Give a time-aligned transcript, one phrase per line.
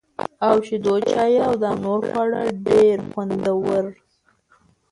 [0.47, 3.91] او شېدو چای او دانور خواړه ډېره خوندوره